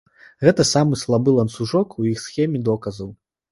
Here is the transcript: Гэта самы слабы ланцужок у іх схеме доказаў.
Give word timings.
Гэта 0.45 0.63
самы 0.69 0.99
слабы 1.01 1.35
ланцужок 1.37 1.87
у 2.01 2.09
іх 2.15 2.25
схеме 2.25 2.65
доказаў. 2.73 3.17